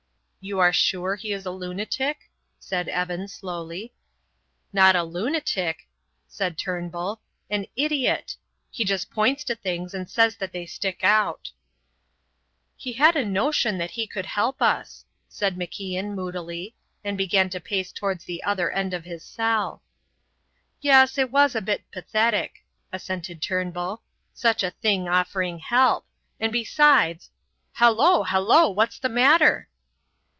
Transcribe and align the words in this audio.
"You 0.43 0.57
are 0.57 0.73
sure 0.73 1.13
he 1.17 1.33
is 1.33 1.45
a 1.45 1.51
lunatic?" 1.51 2.31
said 2.57 2.89
Evan, 2.89 3.27
slowly. 3.27 3.93
"Not 4.73 4.95
a 4.95 5.03
lunatic," 5.03 5.87
said 6.27 6.57
Turnbull, 6.57 7.21
"an 7.51 7.67
idiot. 7.75 8.37
He 8.71 8.83
just 8.83 9.11
points 9.11 9.43
to 9.43 9.55
things 9.55 9.93
and 9.93 10.09
says 10.09 10.37
that 10.37 10.51
they 10.51 10.65
stick 10.65 11.03
out." 11.03 11.51
"He 12.75 12.93
had 12.93 13.15
a 13.15 13.23
notion 13.23 13.77
that 13.77 13.91
he 13.91 14.07
could 14.07 14.25
help 14.25 14.63
us," 14.63 15.05
said 15.29 15.57
MacIan 15.57 16.15
moodily, 16.15 16.75
and 17.03 17.19
began 17.19 17.47
to 17.51 17.59
pace 17.61 17.91
towards 17.91 18.23
the 18.25 18.43
other 18.43 18.71
end 18.71 18.95
of 18.95 19.05
his 19.05 19.23
cell. 19.23 19.83
"Yes, 20.81 21.19
it 21.19 21.29
was 21.29 21.53
a 21.53 21.61
bit 21.61 21.83
pathetic," 21.91 22.65
assented 22.91 23.43
Turnbull; 23.43 24.01
"such 24.33 24.63
a 24.63 24.71
Thing 24.71 25.07
offering 25.07 25.59
help, 25.59 26.07
and 26.39 26.51
besides 26.51 27.29
Hallo! 27.73 28.23
Hallo! 28.23 28.71
What's 28.71 28.97
the 28.97 29.07
matter?" 29.07 29.67